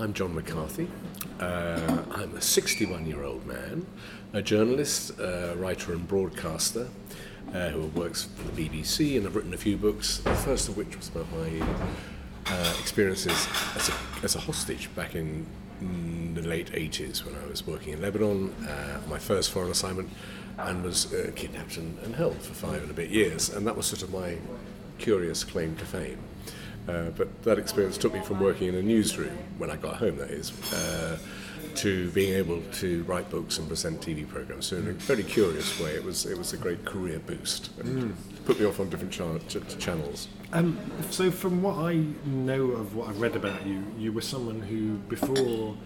[0.00, 0.88] I'm John McCarthy.
[1.40, 3.84] Uh, I'm a 61 year old man,
[4.32, 6.88] a journalist, uh, writer, and broadcaster
[7.52, 10.78] uh, who works for the BBC, and I've written a few books, the first of
[10.78, 11.66] which was about my
[12.46, 13.92] uh, experiences as a,
[14.22, 15.44] as a hostage back in
[16.32, 20.08] the late 80s when I was working in Lebanon, uh, my first foreign assignment,
[20.56, 23.50] and was uh, kidnapped and, and held for five and a bit years.
[23.50, 24.38] And that was sort of my
[24.96, 26.20] curious claim to fame.
[26.90, 30.16] Uh, but that experience took me from working in a newsroom when I got home,
[30.16, 31.18] that is, uh,
[31.76, 34.66] to being able to write books and present TV programs.
[34.66, 38.12] So in a very curious way, it was it was a great career boost and
[38.12, 38.44] mm.
[38.44, 40.28] put me off on different ch- channels.
[40.52, 40.78] Um,
[41.10, 44.96] so from what I know of what I've read about you, you were someone who
[45.08, 45.76] before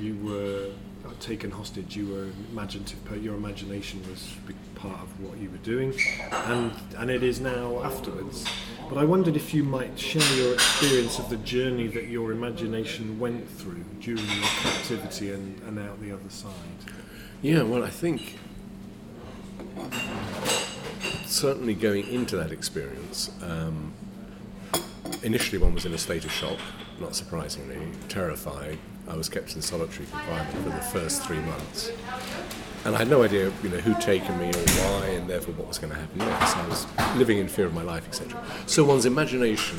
[0.00, 0.72] you were
[1.20, 3.22] taken hostage, you were imaginative.
[3.22, 4.34] Your imagination was
[4.74, 5.94] part of what you were doing,
[6.32, 8.44] and and it is now afterwards.
[8.88, 13.18] But I wondered if you might share your experience of the journey that your imagination
[13.18, 16.52] went through during your captivity and, and out the other side.
[17.42, 18.38] Yeah, well, I think
[21.26, 23.92] certainly going into that experience, um,
[25.22, 26.58] initially one was in a state of shock,
[26.98, 28.78] not surprisingly, terrified.
[29.06, 31.92] I was kept in solitary confinement for the first three months
[32.88, 35.68] and I had no idea, you know, who'd taken me or why, and therefore what
[35.68, 36.56] was going to happen next.
[36.56, 36.86] I was
[37.16, 38.42] living in fear of my life, etc.
[38.64, 39.76] So one's imagination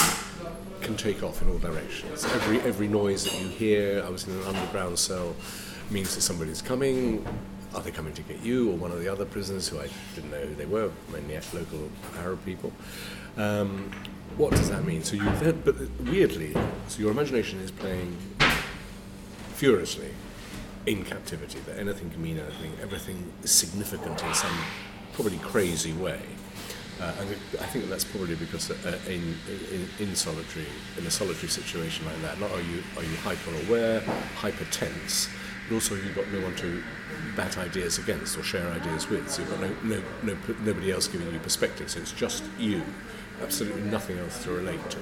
[0.81, 2.23] can take off in all directions.
[2.25, 5.35] Every every noise that you hear, I was in an underground cell,
[5.89, 7.25] means that somebody's coming.
[7.73, 10.29] Are they coming to get you or one of the other prisoners who I didn't
[10.29, 12.71] know who they were, mainly local Arab people?
[13.37, 13.91] Um,
[14.37, 15.03] what does that mean?
[15.03, 15.29] So you,
[15.65, 16.55] but weirdly,
[16.87, 18.15] so your imagination is playing
[19.55, 20.11] furiously
[20.89, 24.57] in captivity, that anything can mean anything, everything is significant in some
[25.13, 26.19] probably crazy way.
[26.99, 27.29] Uh, and
[27.61, 29.35] I think that's probably because uh, in,
[29.71, 30.65] in, in, solitary,
[30.97, 34.01] in a solitary situation like that, not are you are you hyper aware,
[34.35, 35.29] hyper tense,
[35.69, 36.83] but also you've got no one to
[37.37, 39.29] bat ideas against or share ideas with.
[39.29, 41.89] So you've got no, no, no nobody else giving you perspective.
[41.89, 42.81] So it's just you,
[43.41, 44.99] absolutely nothing else to relate to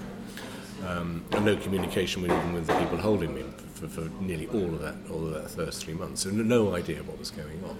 [0.85, 3.43] um, and no communication with even with the people holding me
[3.77, 6.21] for, for, nearly all of that all of that first three months.
[6.21, 7.77] So no idea what was going on.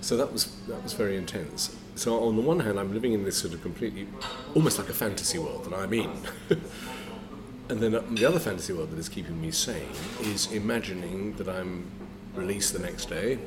[0.00, 1.76] So that was that was very intense.
[1.94, 4.08] So on the one hand, I'm living in this sort of completely,
[4.54, 6.10] almost like a fantasy world that I'm in.
[7.68, 9.88] and then uh, the other fantasy world that is keeping me sane
[10.22, 11.90] is imagining that I'm
[12.34, 13.38] released the next day,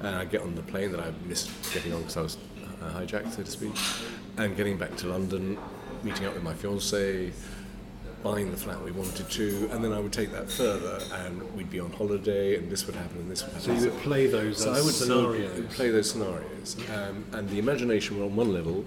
[0.00, 2.36] and I get on the plane that I missed getting on because I was
[2.82, 3.72] uh, hijacked, so to speak,
[4.36, 5.56] and getting back to London,
[6.02, 7.32] meeting up with my fiance
[8.24, 11.70] buying the flat we wanted to, and then I would take that further, and we'd
[11.70, 13.76] be on holiday, and this would happen, and this would happen.
[13.76, 15.74] So you would play those so I would scenarios.
[15.74, 18.86] play those scenarios, um, and the imagination were on one level,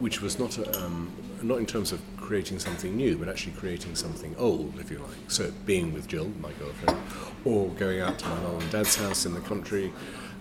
[0.00, 1.12] which was not a, um,
[1.42, 5.30] not in terms of creating something new, but actually creating something old, if you like.
[5.30, 6.98] So being with Jill, my girlfriend,
[7.44, 9.92] or going out to my mum and dad's house in the country.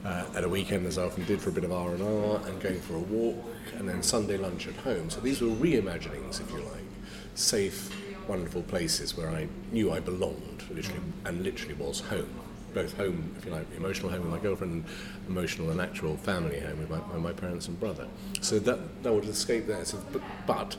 [0.04, 2.46] Uh, at a weekend, as I often did, for a bit of R and R,
[2.46, 3.42] and going for a walk,
[3.78, 5.10] and then Sunday lunch at home.
[5.10, 6.83] So these were reimaginings, if you like
[7.36, 7.90] safe,
[8.28, 12.30] wonderful places where I knew I belonged, literally, and literally was home.
[12.74, 14.86] Both home, if you like, emotional home with my girlfriend,
[15.28, 18.08] emotional and actual family home with my, my parents and brother.
[18.42, 19.86] So that that would escape there.
[19.86, 20.78] So, but, but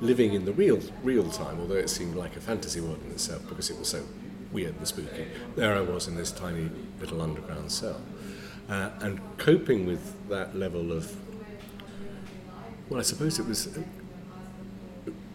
[0.00, 3.48] living in the real real time, although it seemed like a fantasy world in itself
[3.48, 4.04] because it was so
[4.52, 5.26] weird and spooky,
[5.56, 6.70] there I was in this tiny
[7.00, 8.00] little underground cell,
[8.68, 11.16] uh, and coping with that level of
[12.88, 13.78] well, I suppose it was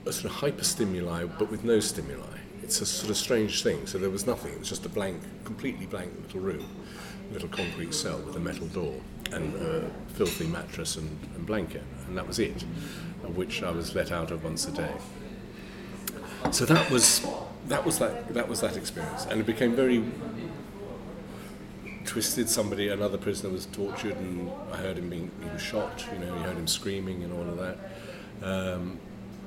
[0.08, 2.24] a sort of hyperstimuli but with no stimuli.
[2.64, 3.88] It's a sort of strange thing.
[3.88, 4.54] So there was nothing.
[4.54, 6.68] It was just a blank, completely blank little room,
[7.32, 8.96] little concrete cell with a metal door
[9.32, 12.64] and a filthy mattress and, and blanket, and that was it.
[13.36, 14.94] Which I was let out of once a day.
[16.52, 17.26] So that was
[17.68, 20.04] that was that that was that experience, and it became very
[22.06, 22.50] twisted.
[22.50, 26.06] Somebody, another prisoner, was tortured, and I heard him being he was shot.
[26.14, 27.78] You know, you heard him screaming and all of that.
[28.42, 29.00] Um,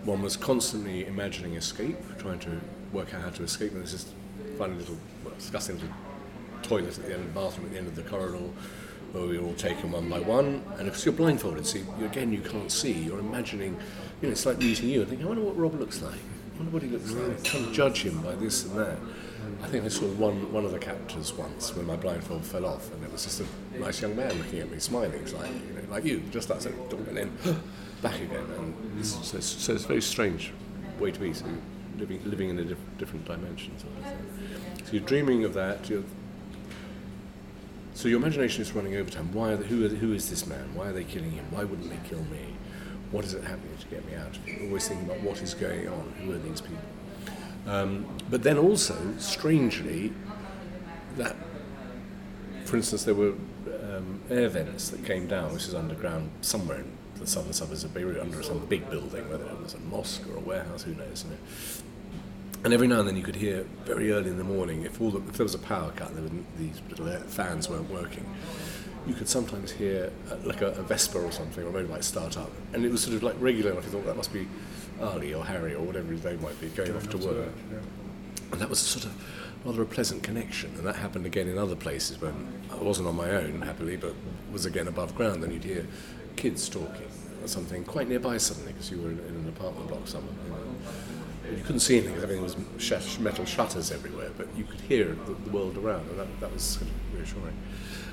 [0.04, 2.60] one was constantly imagining escape, trying to
[2.92, 3.72] work out how to escape.
[3.72, 4.12] And this
[4.56, 5.94] funny little, well, disgusting little
[6.62, 8.38] toilet at the end of the bathroom at the end of the corridor
[9.12, 10.62] where we were all taken one by one.
[10.78, 12.92] And because you're blindfolded, so you, again, you can't see.
[12.92, 13.76] You're imagining,
[14.20, 16.14] you know, it's like meeting you and thinking, I wonder what Rob looks like.
[16.14, 17.42] I wonder what he looks like.
[17.42, 18.98] Trying to judge him by this and that.
[19.62, 22.92] I think I saw one, one of the captors once when my blindfold fell off,
[22.92, 25.90] and it was just a nice young man looking at me, smiling, like, you know,
[25.90, 26.72] like you, just so,
[27.08, 27.38] and then
[28.02, 28.46] back again.
[28.58, 30.52] And so, it's, so, it's, a very strange
[30.98, 31.46] way to be, so
[31.98, 33.78] living, living in a diff, different dimension.
[33.78, 35.86] Sort of so you're dreaming of that.
[37.94, 39.32] so your imagination is running overtime.
[39.32, 39.50] Why?
[39.50, 40.74] Are they, who, are, who is this man?
[40.74, 41.46] Why are they killing him?
[41.50, 42.54] Why wouldn't they kill me?
[43.10, 44.62] What is it happening to get me out of it?
[44.62, 46.12] Always thinking about what is going on.
[46.24, 46.78] Who are these people?
[47.66, 50.12] Um, but then also, strangely,
[51.16, 51.36] that,
[52.64, 53.34] for instance, there were
[53.82, 57.94] um, air vents that came down, which is underground somewhere in the southern suburbs of
[57.94, 61.24] Beirut, under some big building, whether it was a mosque or a warehouse, who knows.
[61.24, 61.36] You know.
[62.64, 65.10] And every now and then you could hear very early in the morning, if, all
[65.10, 66.28] the, if there was a power cut, were,
[66.58, 68.26] these little fans weren't working.
[69.06, 72.36] You could sometimes hear uh, like a, a Vespa or something, or a motorbike start
[72.36, 73.84] up, and it was sort of like regular enough.
[73.84, 74.46] You thought that must be
[75.00, 77.52] Ali or Harry or whatever they might be going, off to work.
[77.72, 77.78] yeah.
[78.52, 79.14] And that was sort of
[79.64, 80.74] rather a pleasant connection.
[80.76, 84.14] And that happened again in other places when I wasn't on my own, happily, but
[84.52, 85.42] was again above ground.
[85.42, 85.86] Then you'd hear
[86.36, 87.09] kids talking
[87.42, 90.34] or something quite nearby suddenly because you were in, in an apartment block somewhere.
[90.44, 91.56] You, know.
[91.58, 95.16] you couldn't see anything because everything was sh- metal shutters everywhere, but you could hear
[95.26, 97.56] the, the world around, and that, that was of reassuring.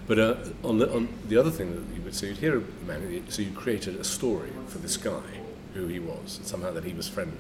[0.08, 2.86] But uh, on, the, on the other thing that you would so you'd hear a
[2.86, 5.22] man, so you created a story for this guy,
[5.74, 7.38] who he was, and somehow that he was friendly.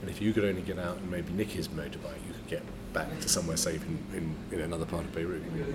[0.00, 2.62] And if you could only get out and maybe nick his motorbike, you could get
[2.92, 5.42] back to somewhere safe in, in, in another part of Beirut.
[5.54, 5.66] You know,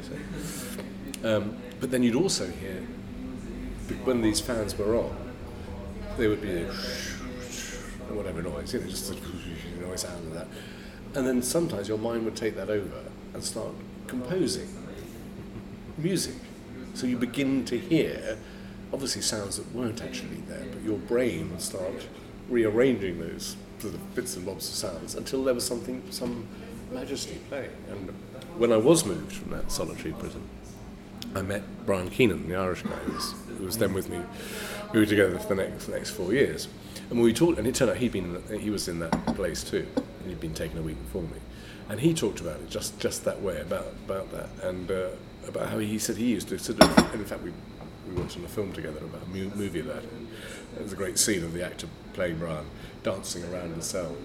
[1.21, 1.37] so.
[1.37, 2.81] um, but then you'd also hear,
[4.03, 5.15] when these fans were on,
[6.17, 6.63] there would be
[8.13, 9.15] whatever noise, you know, just a
[9.81, 10.47] noise out of that.
[11.15, 13.03] And then sometimes your mind would take that over
[13.33, 13.73] and start
[14.07, 14.67] composing
[15.97, 16.35] music.
[16.93, 18.37] So you begin to hear,
[18.93, 22.07] obviously, sounds that weren't actually there, but your brain would start
[22.49, 26.47] rearranging those sort of bits and bobs of sounds until there was something, some
[26.91, 27.71] majesty playing.
[27.89, 28.09] And
[28.57, 30.41] when I was moved from that solitary prison,
[31.35, 34.19] I met Brian Keenan, the Irish guy, who was, who was then with me.
[34.93, 36.67] We were together for the next, next four years.
[37.09, 39.85] And we talked, and it turned out he'd been, he was in that place too,
[39.95, 41.39] and he'd been taken a week before me.
[41.89, 45.09] And he talked about it just, just that way, about, about that, and uh,
[45.47, 47.51] about how he said he used to sort of, and in fact, we,
[48.07, 50.11] we watched on a film together about a mu- movie about it.
[50.11, 50.27] And
[50.73, 52.65] there was a great scene of the actor playing Brian
[53.03, 54.15] dancing around the cell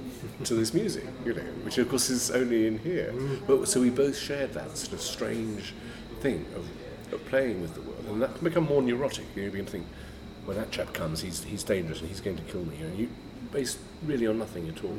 [0.45, 3.13] to this music, you know, which of course is only in here.
[3.47, 5.75] But so we both shared that sort of strange
[6.21, 6.67] thing of,
[7.13, 9.27] of playing with the world, and that can become more neurotic.
[9.35, 9.87] You, know, you begin to think,
[10.45, 13.09] when that chap comes, he's he's dangerous and he's going to kill me, and you
[13.53, 14.97] based really on nothing at all.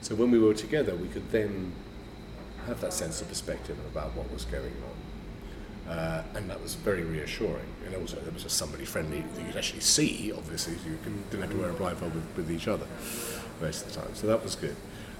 [0.00, 1.72] So when we were together, we could then
[2.66, 4.94] have that sense of perspective about what was going on.
[5.90, 7.66] Uh, and that was very reassuring.
[7.84, 11.30] And also, there was just somebody friendly that you'd actually see, obviously, so you could,
[11.30, 12.86] didn't have to wear a blindfold with, with each other
[13.60, 14.14] most of the time.
[14.14, 14.76] So that was good.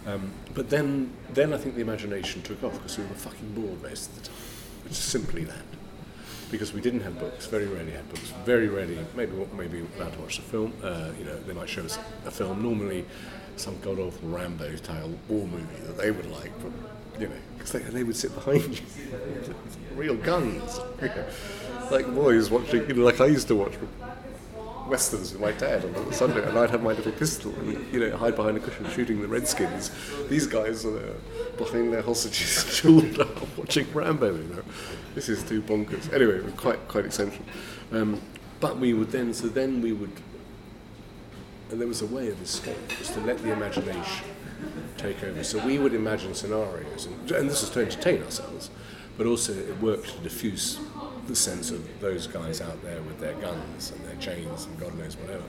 [0.07, 3.83] Um, but then, then I think the imagination took off because we were fucking bored
[3.83, 4.37] most of the time.
[4.87, 5.74] It's simply that.
[6.55, 10.21] Because we didn't have books, very rarely had books, very rarely, maybe maybe allowed to
[10.21, 10.73] watch a film.
[10.85, 12.63] Uh, you know, they might show us a film.
[12.63, 13.05] Normally,
[13.57, 16.71] some god awful Rambo style war movie that they would like, but
[17.21, 18.87] you know, because they, they would sit behind you,
[19.97, 20.79] real guns,
[21.91, 22.89] like boys watching.
[22.89, 23.73] You know, like I used to watch
[24.87, 28.17] westerns with my dad on Sunday, and I'd have my little pistol and you know
[28.17, 29.91] hide behind a cushion shooting the Redskins.
[30.29, 31.15] These guys are there
[31.57, 34.35] behind their hostages, chilled out, watching Rambo.
[34.35, 34.63] You know,
[35.15, 36.13] this is too bonkers.
[36.13, 37.43] Anyway, quite quite eccentric.
[37.93, 38.21] Um,
[38.61, 40.13] but we would then, so then we would,
[41.71, 44.27] and there was a way of escape, was to let the imagination
[44.97, 45.45] take over.
[45.45, 48.71] So we would imagine scenarios, and, and this was to entertain ourselves,
[49.19, 50.79] but also it worked to diffuse
[51.27, 54.97] the sense of those guys out there with their guns and their chains and God
[54.99, 55.45] knows whatever.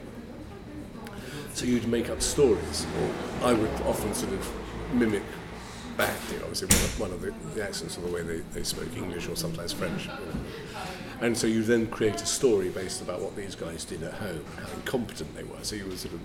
[1.53, 2.85] So you'd make up stories.
[3.43, 4.51] I would often sort of
[4.93, 5.23] mimic
[5.97, 8.37] back, you know, obviously one of, one of the, the accents or the way they,
[8.53, 10.09] they spoke English or sometimes French.
[11.21, 14.43] And so you then create a story based about what these guys did at home
[14.57, 15.63] and how incompetent they were.
[15.63, 16.21] So you were sort of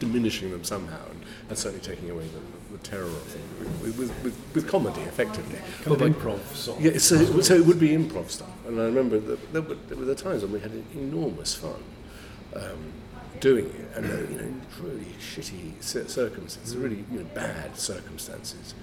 [0.00, 3.42] diminishing them somehow and, and certainly taking away the, the terror of them
[3.80, 5.58] with, with, with, with comedy, effectively.
[5.84, 8.50] Kind of improv sort yeah, so, it would- so it would be improv stuff.
[8.66, 11.82] And I remember that there were, there were the times when we had enormous fun
[12.56, 12.92] um,
[13.40, 18.74] doing it, and you know, really shitty circumstances, really you know, bad circumstances,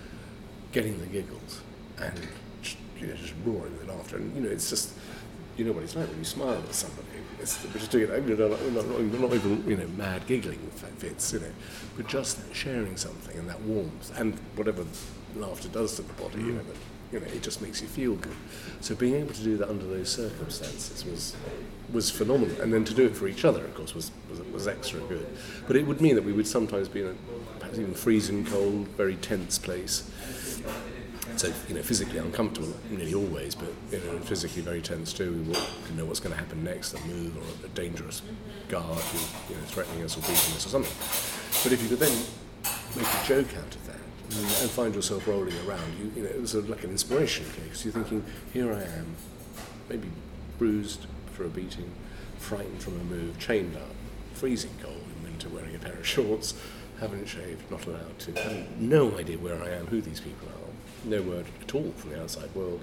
[0.72, 1.62] getting the giggles
[2.00, 2.14] and
[2.62, 4.18] just, you know, just roaring with laughter.
[4.18, 4.94] And you know, it's just
[5.58, 7.08] you know what it's like when you smile at somebody.
[7.40, 8.24] It's, we're just doing it.
[8.24, 10.60] We're not, we're not, we're not even you know mad giggling
[10.98, 11.52] fits, you know,
[11.98, 14.86] but just sharing something and that warmth and whatever
[15.36, 16.68] laughter does to the body, you know, mm.
[16.68, 16.76] that,
[17.12, 18.36] you know, it just makes you feel good.
[18.80, 21.36] So being able to do that under those circumstances was
[21.92, 24.68] was phenomenal, and then to do it for each other, of course, was was, was
[24.68, 25.28] extra good.
[25.68, 27.16] But it would mean that we would sometimes be in a
[27.60, 30.10] perhaps even freezing cold, very tense place.
[31.38, 35.32] So you know, physically uncomfortable nearly always, but you know, physically very tense too.
[35.34, 38.22] We know what's going to happen next, a move or a dangerous
[38.70, 41.64] guard who you know threatening us or beating us or something.
[41.64, 42.18] But if you could then
[42.96, 44.02] make a joke out of that
[44.62, 47.84] and, find yourself rolling around, you, you know, it was a, like an inspiration case.
[47.84, 49.16] You're thinking, here I am,
[49.90, 50.10] maybe
[50.58, 51.92] bruised for a beating,
[52.38, 53.96] frightened from a move, chained up,
[54.34, 56.54] freezing cold in winter, wearing a pair of shorts,
[57.02, 61.10] haven't shaved, not allowed to, have no idea where I am, who these people are,
[61.10, 62.80] no word at all from the outside world.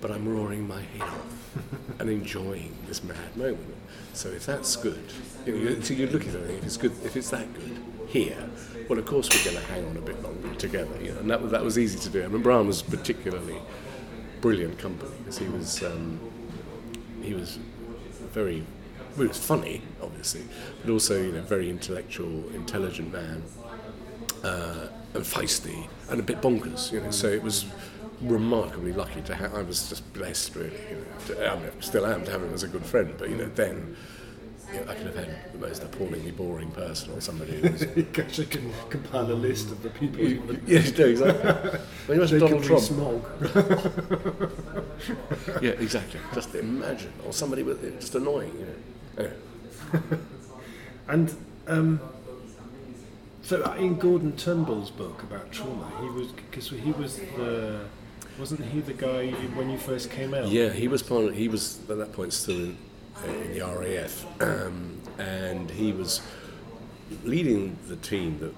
[0.00, 1.56] But I'm roaring my head off
[1.98, 3.74] and enjoying this mad moment.
[4.12, 5.12] So if that's good,
[5.44, 8.36] you so you look at it, if it's good, if it's that good here,
[8.88, 11.02] well, of course we're going to hang on a bit longer together.
[11.02, 12.24] You know, and that, was- that was easy to do.
[12.24, 13.56] I mean, Brian was particularly
[14.40, 16.20] brilliant company because he was um,
[17.22, 17.58] he was
[18.32, 18.62] very
[19.16, 20.42] well, was funny, obviously,
[20.82, 23.42] but also you know very intellectual, intelligent man,
[24.44, 26.92] uh, and feisty, and a bit bonkers.
[26.92, 27.66] You know, so it was
[28.20, 29.54] remarkably lucky to have.
[29.54, 30.80] I was just blessed, really.
[30.90, 33.30] You know, to, I mean, still am to have him as a good friend, but
[33.30, 33.96] you know then.
[34.72, 37.82] You know, I could have had the most appallingly boring person or somebody who was
[37.96, 41.80] you actually can compile a list of the people you would yeah, no, exactly.
[42.08, 42.82] Well, imagine Donald Trump.
[42.82, 43.22] Rees-Mogg.
[45.62, 46.18] Yeah, exactly.
[46.34, 48.52] Just imagine, or somebody with just annoying.
[48.58, 48.74] You know.
[49.18, 49.34] Anyway.
[51.08, 51.34] And
[51.68, 52.00] um,
[53.42, 57.84] so uh, in Gordon Turnbull's book about trauma, he was because he was the
[58.38, 60.48] wasn't he the guy when you first came out?
[60.48, 61.26] Yeah, he was part.
[61.26, 62.76] Of, he was at that point still in,
[63.24, 66.22] in the RAF, um, and he was
[67.24, 68.52] leading the team that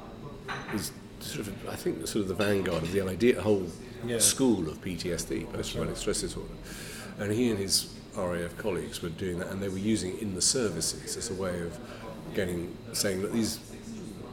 [0.73, 3.67] was sort of, I think, sort of the vanguard of the idea, whole
[4.07, 4.19] Yeah.
[4.21, 6.55] school of PTSD, post-traumatic stress disorder.
[7.19, 10.35] And he and his RAF colleagues were doing that, and they were using it in
[10.35, 11.79] the services as a way of
[12.35, 13.59] getting, saying that these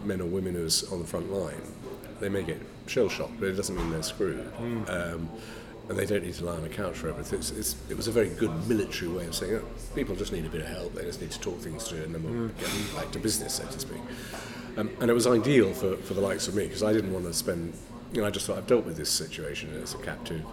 [0.04, 1.62] men or women who's on the front line,
[2.20, 4.52] they may get shell shocked, but it doesn't mean they're screwed.
[4.90, 5.30] Um,
[5.88, 7.20] and they don't need to lie on a couch forever.
[7.20, 10.44] It's, it's, it was a very good military way of saying, oh, people just need
[10.44, 12.96] a bit of help, they just need to talk things through, and then we'll get
[12.96, 14.02] back to business, so to speak.
[14.78, 17.26] Um, and it was ideal for, for the likes of me, because I didn't want
[17.26, 17.74] to spend,
[18.14, 20.44] you know, I just thought I've dealt with this situation as a captive,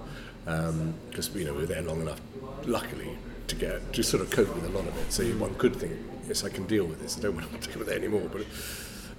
[0.44, 2.20] because, you know, we were there long enough,
[2.66, 3.16] luckily,
[3.48, 5.12] to get, to sort of cope with a lot of it.
[5.12, 5.94] So one could think,
[6.26, 8.44] yes, I can deal with this, I don't want to deal with it anymore, but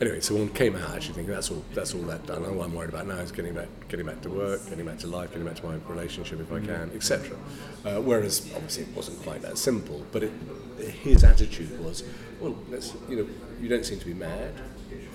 [0.01, 2.45] anyway, so one came out actually thinking that's all that's all that done.
[2.45, 5.07] All I'm worried about now is getting back getting back to work, getting back to
[5.07, 7.38] life, getting back to my relationship if I can, etc.
[7.85, 10.31] Uh, whereas obviously it wasn't quite that simple, but it,
[10.79, 12.03] his attitude was,
[12.39, 13.27] well, let's you know,
[13.62, 14.53] you don't seem to be mad.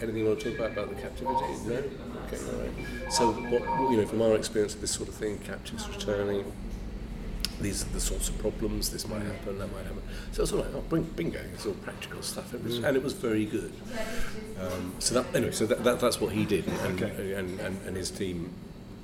[0.00, 1.36] Anything you want to talk about about the captivity?
[1.66, 1.82] No.
[2.26, 3.12] Okay, all right.
[3.12, 6.52] So what what, you know from our experience of this sort of thing, captives returning,
[7.60, 9.26] these are the sorts of problems, this might mm.
[9.26, 10.02] happen, that might happen.
[10.32, 12.54] So it's all like, oh, bing, bingo, it's all practical stuff.
[12.54, 12.84] It was, mm.
[12.84, 13.72] And it was very good.
[14.60, 16.66] Um, so that, anyway, so that, that, that's what he did.
[16.66, 17.34] And, Okay.
[17.34, 18.52] and, and, and his team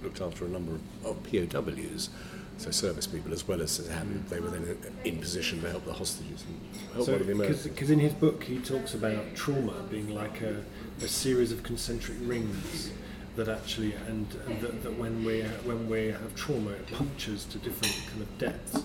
[0.02, 2.10] looked after a number of, POWs,
[2.56, 4.28] so service people, as well as having, mm.
[4.28, 7.64] they were then in position to help the hostages and help one of the Americans.
[7.64, 10.62] Because in his book he talks about trauma being like a,
[11.02, 12.92] a series of concentric rings
[13.36, 17.58] that actually and, and that, that when we when we have trauma it punctures to
[17.58, 18.82] different kind of depths.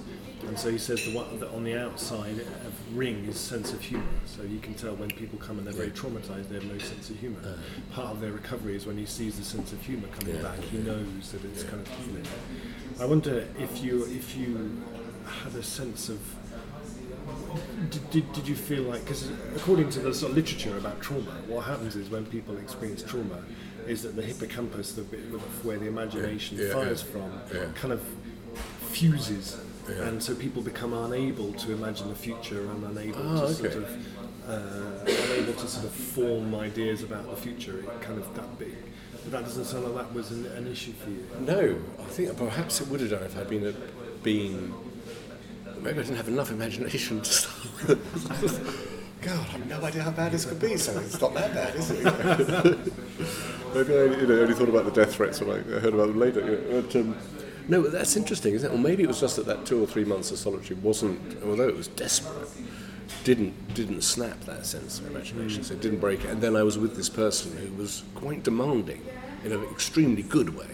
[0.48, 3.82] And so he says the one that on the outside of ring is sense of
[3.82, 4.06] humour.
[4.26, 7.10] So you can tell when people come and they're very traumatized they have no sense
[7.10, 7.40] of humour.
[7.46, 7.94] Uh.
[7.94, 10.42] Part of their recovery is when he sees the sense of humour coming Yeah.
[10.42, 10.60] back.
[10.60, 12.26] He knows that it's kind of healing
[13.00, 14.82] I wonder if you if you
[15.44, 16.20] had a sense of
[17.92, 21.32] did, did, did you feel like because according to the sort of literature about trauma
[21.48, 23.44] what happens is when people experience trauma
[23.90, 25.20] is that the hippocampus the bit
[25.66, 27.32] where the imagination Yeah, yeah, fires from
[27.76, 28.02] kind of
[28.92, 33.76] fuses and so people become unable to imagine the future and unable Ah, to sort
[33.76, 33.90] of
[34.48, 38.76] uh, unable to sort of form ideas about the future it kind of that big
[39.24, 42.38] but that doesn't sound like that was an, an issue for you No, I think
[42.38, 43.74] perhaps it would have done if I'd been a,
[44.24, 44.74] been.
[45.82, 48.86] Maybe I didn't have enough imagination to start with.
[49.22, 50.78] God, I've no idea how bad this could be.
[50.78, 52.94] So it's not that bad, is it?
[53.74, 56.20] maybe I you know, only thought about the death threats when I heard about them
[56.20, 56.40] later.
[56.42, 57.18] You know, but, um,
[57.68, 58.74] no, but that's interesting, isn't it?
[58.74, 61.68] Or maybe it was just that that two or three months of solitude wasn't, although
[61.68, 62.50] it was desperate,
[63.24, 65.64] didn't didn't snap that sense of imagination.
[65.64, 66.32] So it didn't break it.
[66.32, 69.06] And then I was with this person who was quite demanding
[69.44, 70.68] in an extremely good way.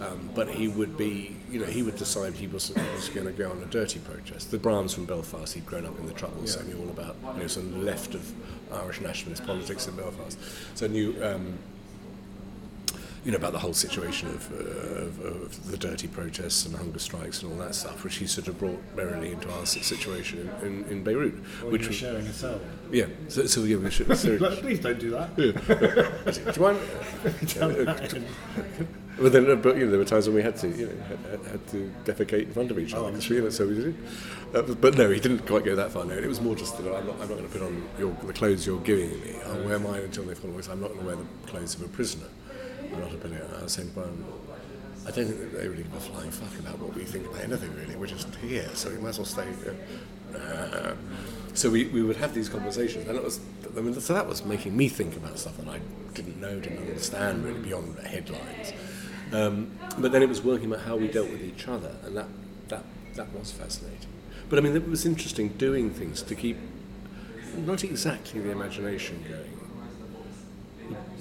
[0.00, 3.32] Um, but he would be, you know, he would decide he wasn't was going to
[3.32, 4.52] go on a dirty protest.
[4.52, 7.40] The Brian's from Belfast, he'd grown up in the Troubles, so knew all about, you
[7.40, 8.32] know, of left of
[8.72, 10.38] Irish nationalist politics in Belfast.
[10.76, 11.58] So knew, um,
[13.24, 14.56] you know, about the whole situation of, uh,
[15.02, 18.48] of, of the dirty protests and hunger strikes and all that stuff, which he sort
[18.48, 21.34] of brought merrily into our situation in, in, in Beirut.
[21.64, 22.60] or which was, sharing a cell
[22.90, 25.52] yeah, so, so yeah, we should, so, Like, please don't do that Yeah.
[26.32, 28.24] do you mind?
[29.20, 30.92] But then, uh, but you know, there were times when we had to, you know,
[31.08, 33.10] had, had- to defecate in front of each other.
[33.10, 33.96] 'cause we- you know, so we did.
[34.54, 36.04] Uh, but no, he didn't quite go that far.
[36.04, 38.16] No, it was more just that I'm not, I'm not going to put on your,
[38.24, 39.34] the clothes you're giving me.
[39.44, 40.62] I'll wear mine until they fall away.
[40.62, 42.26] So I'm not going to wear the clothes of a prisoner.
[42.92, 43.46] I'm not a prisoner.
[43.58, 44.24] I was saying, Brian,
[45.06, 47.74] I don't think they really give a flying fuck about what we think about anything.
[47.74, 49.48] Really, we're just here, so we might as well stay.
[50.34, 50.94] Uh,
[51.54, 53.40] so we, we would have these conversations, and it was
[53.76, 55.80] I mean, so that was making me think about stuff that I
[56.14, 58.72] didn't know, didn't understand really beyond the headlines.
[59.32, 62.26] Um, but then it was working about how we dealt with each other, and that
[62.68, 64.08] that that was fascinating.
[64.48, 66.56] But I mean, it was interesting doing things to keep
[67.56, 69.57] not exactly the imagination going,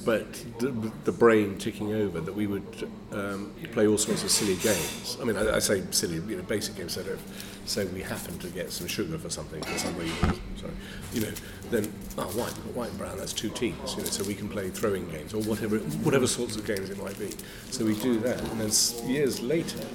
[0.08, 0.70] but the,
[1.04, 2.22] the brain ticking over.
[2.22, 5.18] That we would um, play all sorts of silly games.
[5.22, 6.94] I mean, I, I say silly, you know, basic games.
[6.94, 10.72] So if say we happen to get some sugar for something for some reason, sorry,
[11.12, 11.32] you know,
[11.72, 13.18] then oh, white, white and brown.
[13.18, 13.98] That's two teams.
[13.98, 17.04] You know, so we can play throwing games or whatever, whatever sorts of games it
[17.04, 17.30] might be.
[17.70, 19.86] So we do that, and then years later,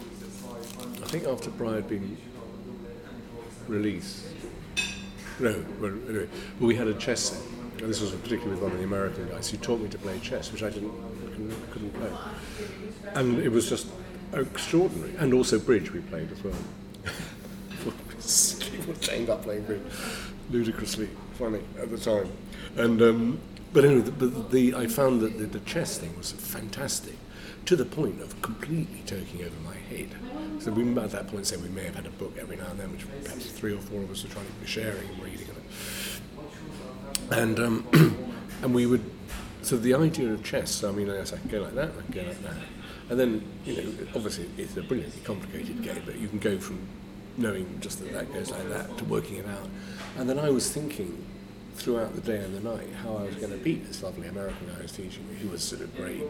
[1.02, 2.18] I think after Brian had been
[3.66, 4.26] released.
[5.40, 6.28] No, well, anyway,
[6.60, 7.51] we had a chess set.
[7.82, 9.50] And this was particularly with one of the American guys.
[9.50, 10.92] who taught me to play chess, which I didn't
[11.72, 12.10] couldn't, play,
[13.14, 13.88] and it was just
[14.32, 15.16] extraordinary.
[15.16, 16.54] And also bridge we played as well.
[18.70, 19.82] People chained up playing bridge,
[20.50, 22.30] ludicrously funny at the time.
[22.76, 23.40] And um,
[23.72, 27.16] but anyway, the, the, I found that the, the chess thing was fantastic,
[27.64, 30.10] to the point of completely taking over my head.
[30.60, 32.78] So we at that point said we may have had a book every now and
[32.78, 35.48] then, which perhaps three or four of us were trying to be sharing and reading
[35.48, 35.56] it.
[37.32, 37.86] And um,
[38.62, 39.02] and we would
[39.62, 40.84] so the idea of chess.
[40.84, 42.56] I mean, yes, I can go like that, I can go like that,
[43.10, 46.80] and then you know, obviously it's a brilliantly complicated game, but you can go from
[47.36, 49.68] knowing just that that goes like that to working it out.
[50.18, 51.24] And then I was thinking
[51.74, 54.66] throughout the day and the night how I was going to beat this lovely American
[54.66, 56.24] guy was teaching me, who was sort of grade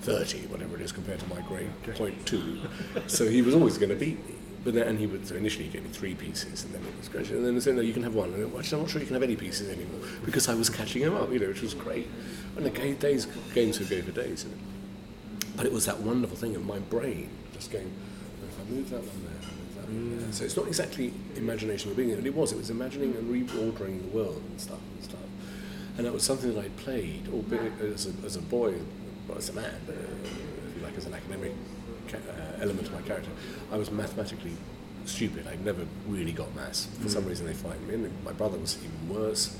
[0.00, 2.60] 30, whatever it is, compared to my grade point two.
[3.06, 4.34] So he was always going to beat me.
[4.64, 6.96] But then, and he would so initially he gave me three pieces, and then it
[6.98, 7.28] was great.
[7.30, 9.06] And then they said, "No, you can have one." And Actually, I'm not sure you
[9.06, 11.74] can have any pieces anymore because I was catching him up, you know, which was
[11.74, 12.08] great.
[12.56, 14.46] And the days games would go for days.
[15.56, 17.90] But it was that wonderful thing of my brain just going,
[18.40, 19.42] "Well, if I move that one there,
[20.22, 20.34] that.
[20.34, 22.52] So it's not exactly imagination of being but it was.
[22.52, 25.20] It was imagining and reordering the world and stuff and stuff.
[25.96, 28.74] And that was something that I played, albeit as a, as a boy,
[29.28, 31.52] well, as a man, but uh, like, as an academic
[32.08, 33.30] ca- uh, element of my character.
[33.70, 34.52] I was mathematically
[35.04, 35.46] stupid.
[35.46, 36.86] I never really got maths.
[37.00, 37.94] For some reason, they frightened me.
[37.94, 39.56] And my brother was even worse.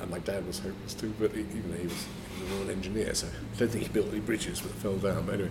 [0.00, 2.06] And my dad was hopeless too, but he, even though he was,
[2.36, 5.26] he was an engineer, so I don't think he built any bridges, but fell down.
[5.26, 5.50] But anyway,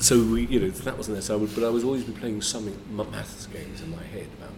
[0.00, 1.22] so we, you know, that wasn't there.
[1.22, 4.26] So I would, but I was always be playing some maths games in my head
[4.36, 4.52] about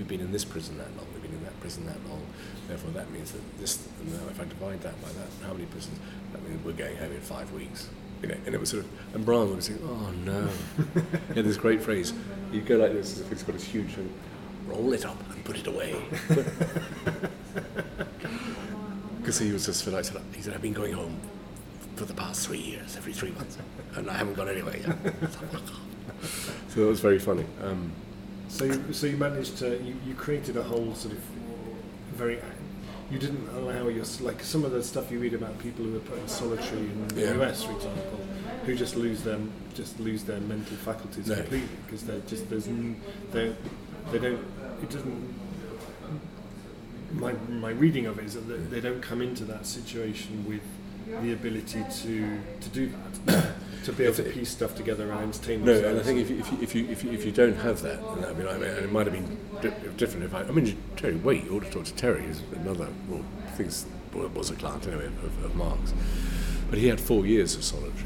[0.00, 2.24] we've been in this prison that long, we've been in that prison that long.
[2.68, 3.86] Therefore, that means that this.
[4.00, 5.98] And now, if I divide that by that, how many prisons?
[6.32, 7.90] That means we're going home in five weeks.
[8.22, 10.48] You know, and it was sort of, and Brian would say, "Oh no,"
[11.28, 12.12] he had this great phrase.
[12.52, 14.12] You go like this, as if it's got this huge thing,
[14.66, 15.96] roll it up and put it away.
[19.18, 21.20] Because he was just feel like he said, I've been going home
[21.94, 23.58] for the past three years, every three months,
[23.94, 24.96] and I haven't gone anywhere yet.
[26.68, 27.44] so that was very funny.
[27.62, 27.92] Um,
[28.48, 31.20] So, you, so you managed to you, you created a whole sort of
[32.14, 32.40] very.
[33.10, 36.00] You didn't allow your like some of the stuff you read about people who are
[36.00, 37.40] put in solitary in the Yeah.
[37.42, 38.20] US, for example,
[38.64, 41.36] who just lose them just lose their mental faculties No.
[41.36, 42.66] completely because they're just there's
[43.32, 43.54] they
[44.12, 44.44] they don't
[44.82, 45.34] it doesn't.
[47.12, 50.62] My my reading of it is that they don't come into that situation with
[51.22, 52.92] the ability to to do
[53.26, 53.46] that.
[53.84, 55.88] To be able to piece stuff together and entertain No, themselves.
[55.90, 57.80] and I think if you, if you, if you, if you, if you don't have
[57.80, 60.40] that, then I mean, I mean, and it might have been di- different if I,
[60.42, 63.24] I mean, Terry Waite, you ought to talk to Terry, who's another, well,
[63.56, 65.94] thinks, well, was a client anyway of, of Mark's.
[66.68, 68.04] But he had four years of solitary.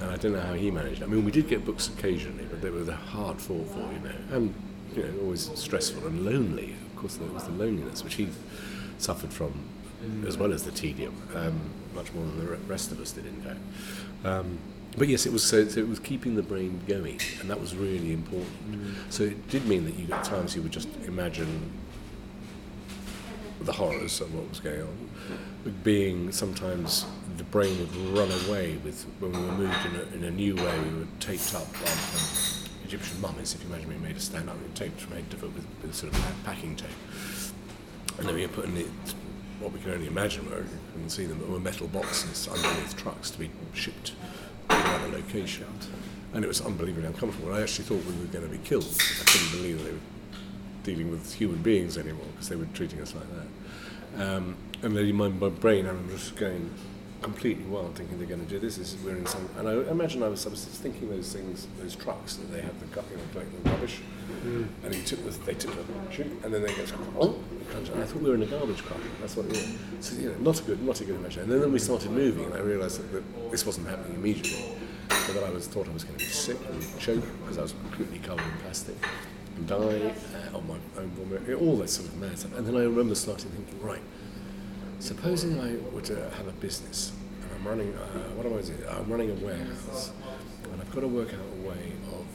[0.00, 1.02] And I don't know how he managed.
[1.02, 3.98] I mean, we did get books occasionally, but they were the hard fought for, you
[3.98, 4.54] know, and,
[4.96, 6.74] you know, always stressful and lonely.
[6.94, 8.30] Of course, there was the loneliness, which he
[8.96, 9.52] suffered from,
[10.26, 11.60] as well as the tedium, um,
[11.94, 13.60] much more than the rest of us did, in fact.
[14.24, 14.58] Um,
[14.96, 17.74] but yes, it was so, so it was keeping the brain going, and that was
[17.76, 18.96] really important.
[19.10, 21.70] So it did mean that you at times you would just imagine
[23.60, 25.10] the horrors of what was going on,
[25.64, 30.16] but being sometimes the brain would run away with when we were moved in a,
[30.16, 30.78] in a new way.
[30.80, 33.54] We were taped up like um, Egyptian mummies.
[33.54, 35.54] If you imagine being made to stand up, we were taped from head to foot
[35.54, 36.90] with, with sort of pa- packing tape,
[38.18, 38.86] and then we were put in the,
[39.60, 43.30] what we can only imagine, where you can see them, were metal boxes underneath trucks
[43.30, 44.12] to be shipped
[44.68, 45.66] to another location.
[46.32, 47.54] And it was unbelievably uncomfortable.
[47.54, 48.84] I actually thought we were going to be killed.
[48.84, 49.98] I couldn't believe they were
[50.84, 54.22] dealing with human beings anymore because they were treating us like that.
[54.22, 56.70] Um, and then in my, my brain, I remember just going
[57.22, 58.78] completely wild, thinking they're going to do this.
[58.78, 61.96] is, we're in some, and I imagine I was, I was thinking those things, those
[61.96, 64.00] trucks that they have the you know, collecting the rubbish,
[64.84, 66.84] and he took the, they took the chute, and then they go,
[67.18, 67.38] oh,
[67.74, 68.96] and I thought we were in a garbage car.
[69.20, 69.68] That's what it was.
[70.00, 71.42] So you know, not a good, not a good imagination.
[71.42, 74.76] And then, then we started moving, and I realised that, that this wasn't happening immediately.
[75.26, 77.62] So that I was thought I was going to be sick and choke because I
[77.62, 78.96] was completely covered in plastic.
[79.58, 80.14] and die
[80.52, 82.56] uh, on my own vomit, all that sort of mad stuff.
[82.56, 84.02] And then I remember starting thinking, right,
[85.00, 88.78] supposing I were to have a business and I'm running, uh, what am I doing?
[88.90, 90.12] I'm running a warehouse
[90.64, 92.26] and I've got to work out a way of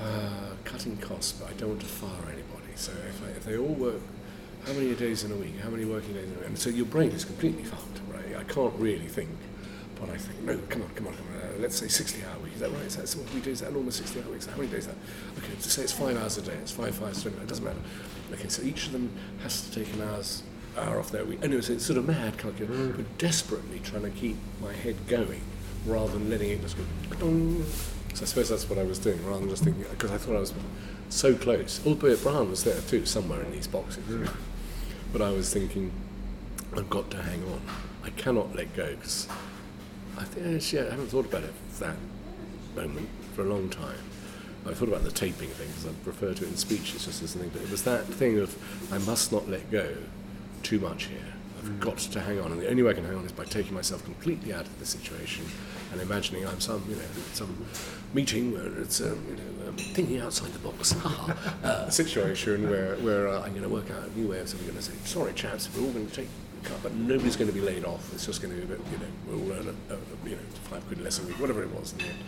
[0.00, 2.74] uh, cutting costs, but I don't want to fire anybody.
[2.74, 4.00] So if, I, if they all work,
[4.66, 5.58] how many days in a week?
[5.60, 6.46] How many working days in a week?
[6.46, 8.36] And so your brain is completely fucked, right?
[8.36, 9.30] I can't really think.
[10.00, 11.40] But I think, no, come on, come on, come on.
[11.40, 12.54] Uh, let's say 60 hour week.
[12.54, 12.82] Is that right?
[12.82, 13.50] Is that what we do?
[13.50, 14.46] Is that normal 60 hour weeks?
[14.46, 14.96] How many days is that?
[15.38, 16.54] Okay, to say it's five hours a day.
[16.54, 17.40] It's five, five, seven.
[17.40, 17.78] It doesn't matter.
[18.32, 19.10] Okay, so each of them
[19.42, 20.42] has to take an hour's
[20.78, 21.40] hour off their week.
[21.42, 22.96] Anyway, so it's sort of mad calculation, Mm.
[22.96, 25.40] but desperately trying to keep my head going
[25.86, 26.84] rather than letting it just go.
[27.18, 27.64] dong.
[28.14, 30.36] So I suppose that's what I was doing, rather than just thinking because I thought
[30.36, 30.52] I was
[31.08, 31.80] so close.
[31.86, 34.02] Albeit Brian was there too, somewhere in these boxes.
[35.12, 35.90] But I was thinking,
[36.76, 37.60] I've got to hang on.
[38.04, 39.28] I cannot let go because
[40.16, 41.96] I think actually I haven't thought about it that
[42.76, 43.98] moment for a long time.
[44.66, 47.30] I thought about the taping thing because I refer to it in speeches just as
[47.30, 48.56] something, but it was that thing of
[48.92, 49.88] I must not let go
[50.64, 51.18] too much here.
[51.58, 53.44] I've got to hang on, and the only way I can hang on is by
[53.44, 55.46] taking myself completely out of the situation
[55.92, 57.64] and imagining I'm some, you know, some
[58.12, 60.92] meeting where it's, um, you know, um, thinking outside the box
[61.64, 64.66] uh, situation where, where uh, I'm going to work out a new way of something.
[64.66, 66.28] going to say, sorry, chaps, we're all going to take
[66.62, 68.12] a cut, but nobody's going to be laid off.
[68.12, 70.36] It's just going to be a bit, you know, we'll earn a, a, a you
[70.36, 71.92] know, five quid less a week, whatever it was.
[71.92, 72.18] in the end.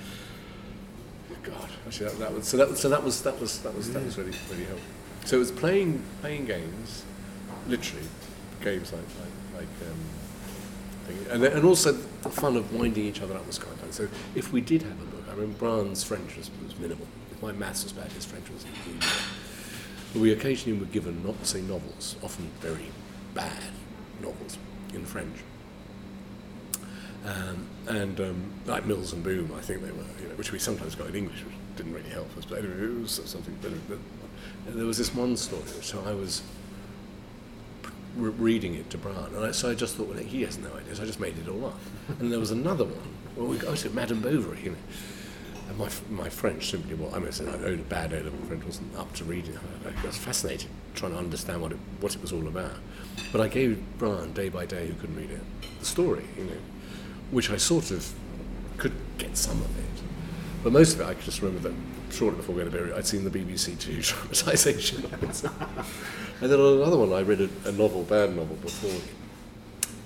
[1.42, 2.56] God, actually, that, that was so.
[2.56, 4.90] That, so that was that was that was that was really really helpful.
[5.26, 7.04] So it was playing playing games,
[7.68, 8.06] literally,
[8.66, 9.74] games like like like.
[9.88, 10.00] Um,
[11.30, 13.92] and and also the fun of winding each other up was quite fun.
[13.92, 17.06] So if we did have a book, I mean, Brian's French was, was minimal.
[17.30, 19.08] If my maths was bad, his French was bad.
[20.12, 22.90] But we occasionally were given not say novels, often very
[23.34, 23.72] bad
[24.20, 24.58] novels
[24.94, 25.36] in French.
[27.24, 30.58] Um, and um, like Mills and Boon, I think they were, you know, which we
[30.58, 32.44] sometimes got in English, which didn't really help us.
[32.44, 33.56] But anyway, it was something.
[33.62, 33.98] But
[34.74, 36.42] there was this one story which I was
[38.16, 40.72] re- reading it to Brian, and I, so I just thought, well, he has no
[40.74, 41.78] idea, so I just made it all up.
[42.20, 43.14] and there was another one.
[43.36, 44.76] Well, we got to Madame Bovary, you know.
[45.68, 48.64] And my, my French simply, well, I mean, I owed a bad O level French,
[48.64, 52.32] wasn't up to reading I was fascinated trying to understand what it, what it was
[52.32, 52.76] all about.
[53.32, 55.40] But I gave Brian, day by day, who couldn't read it,
[55.78, 56.56] the story, you know,
[57.30, 58.12] which I sort of
[58.78, 59.84] could get some of it.
[60.66, 61.76] But most of it, I could just remember that
[62.12, 66.96] shortly before going to bed, I'd seen the BBC Two dramatisation and then on another
[66.96, 69.00] one, I read a, a novel, bad novel, before,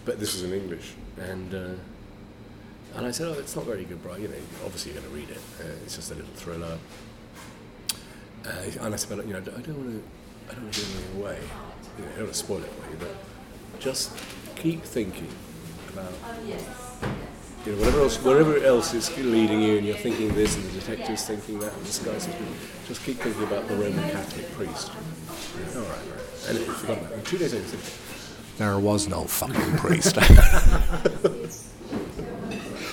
[0.04, 0.92] but this was in English.
[1.16, 4.20] And uh, and I said, oh, it's not very good, Brian.
[4.20, 5.40] You know, obviously you're going to read it.
[5.60, 6.76] Uh, it's just a little thriller.
[8.44, 10.02] Uh, and I said, you know, I don't want to,
[10.50, 11.38] I don't want to give anything away.
[11.96, 14.12] You know, I don't want to spoil it for you, but just
[14.56, 15.28] keep thinking
[15.94, 16.12] about,
[17.66, 20.80] you know, whatever else, wherever else is leading you, and you're thinking this, and the
[20.80, 22.46] detective's thinking that, and this guy's thinking,
[22.86, 24.90] just keep thinking about the Roman Catholic priest.
[25.76, 26.48] All right, right.
[26.48, 27.24] And it forgot about it.
[27.24, 27.78] Two days later,
[28.56, 30.16] there was no fucking priest.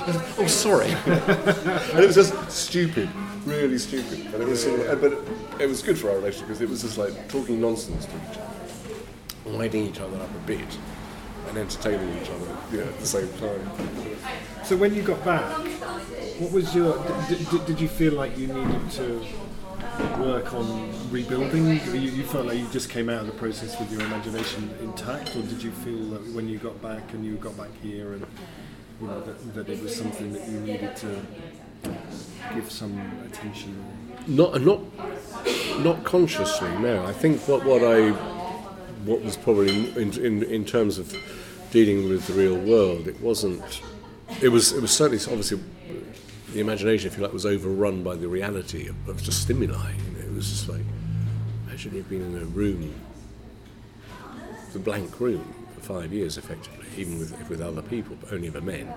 [0.08, 0.92] oh, sorry.
[0.92, 3.10] and it was just stupid,
[3.46, 4.20] really stupid.
[4.34, 6.70] And it was, uh, sort of, but it was good for our relationship because it
[6.70, 10.78] was just like talking nonsense to each other, winding each other up a bit,
[11.48, 13.70] and entertaining each other you know, at the same time.
[14.64, 15.44] So when you got back,
[16.40, 16.98] what was your?
[17.28, 19.26] Did, did, did you feel like you needed to
[20.20, 21.68] work on rebuilding?
[21.68, 25.36] You, you felt like you just came out of the process with your imagination intact,
[25.36, 28.26] or did you feel that when you got back and you got back here and
[29.02, 31.26] you know that, that it was something that you needed to
[32.54, 33.84] give some attention?
[34.28, 34.82] Not, not,
[35.80, 36.70] not consciously.
[36.80, 38.12] No, I think what what I,
[39.08, 41.16] what was probably in in, in terms of
[41.72, 43.82] dealing with the real world, it wasn't.
[44.42, 45.60] It was it was certainly obviously
[46.54, 49.92] the imagination, if you like, was overrun by the reality of, of just stimuli.
[49.94, 50.82] You know, it was just like
[51.66, 52.94] imagine you've been in a room,
[54.74, 58.62] the blank room for five years, effectively, even with with other people, but only the
[58.62, 58.94] men,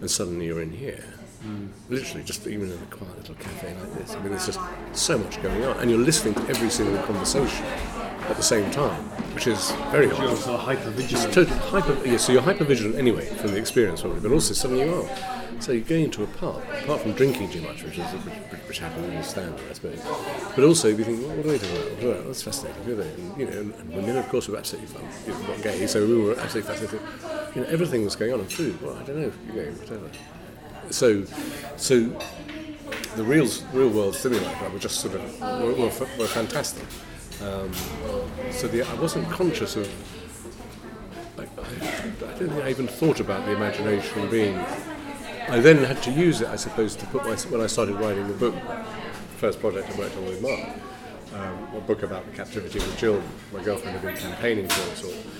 [0.00, 1.04] and suddenly you're in here.
[1.44, 1.68] Mm.
[1.88, 4.14] Literally, just even in a quiet little cafe like this.
[4.14, 4.60] I mean, there's just
[4.92, 9.02] so much going on, and you're listening to every single conversation at the same time,
[9.34, 11.48] which is very You're also hyper vigilant.
[11.48, 14.94] Hyper, yeah, so you're hyper vigilant anyway from the experience probably, but also suddenly you
[14.94, 15.08] are.
[15.60, 18.78] So you go into a pub, apart from drinking too much, which is which, which
[18.80, 20.00] happens in the standard, I suppose.
[20.54, 21.66] But also you think, well, what are they?
[21.68, 23.18] What are they- That's fascinating, isn't it?
[23.18, 25.04] And, you know, and, and women, of course, were absolutely fun.
[25.26, 27.00] You know, not gay, so we were absolutely fascinated.
[27.56, 28.80] You know, everything was going on, and food.
[28.82, 30.08] Well, I don't know, you know, whatever.
[30.90, 31.24] So,
[31.76, 32.00] so
[33.16, 36.84] the real real world stimuli were just sort of were, were, were fantastic.
[37.42, 37.72] Um,
[38.50, 39.88] so the, I wasn't conscious of.
[41.38, 44.58] I, I don't think I even thought about the imagination being.
[45.48, 48.26] I then had to use it, I suppose, to put my when I started writing
[48.28, 48.54] the book,
[49.36, 50.68] first project I worked on with Mark,
[51.34, 53.24] um, a book about the captivity of the children.
[53.52, 54.96] My girlfriend had been campaigning for it.
[54.96, 55.37] So,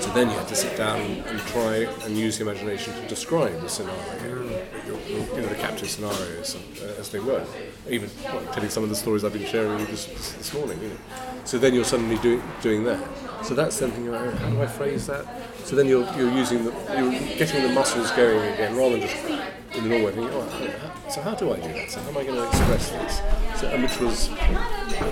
[0.00, 3.60] so then you have to sit down and, try and use the imagination to describe
[3.60, 4.42] the scenario,
[5.06, 7.44] you know, the captive scenarios uh, as they were.
[7.88, 10.80] Even well, telling some of the stories I've been sharing this, this, morning.
[10.82, 10.96] You know.
[11.44, 13.00] So then you're suddenly doing doing that.
[13.44, 15.26] So that's oh, how do I phrase that?
[15.64, 19.16] So then you're, you're using the, you're getting the muscles going again rather than just
[19.76, 21.90] in the normal thinking, oh, so how do I do that?
[21.90, 23.60] So how am I going to express this?
[23.60, 24.28] So, and which was